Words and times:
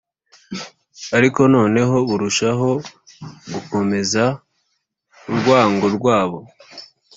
ariko 1.17 1.39
noneho 1.53 1.95
barushaho 2.09 2.69
gukomeza 3.53 4.23
urwango 5.31 5.87
rwabo 5.97 6.39